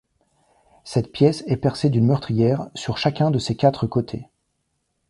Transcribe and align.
Cette 0.83 1.11
pièce 1.11 1.43
est 1.45 1.57
percée 1.57 1.91
d'une 1.91 2.07
meurtrière 2.07 2.67
sur 2.73 2.97
chacun 2.97 3.29
de 3.29 3.37
ses 3.37 3.55
quatre 3.55 3.85
côtés. 3.85 4.25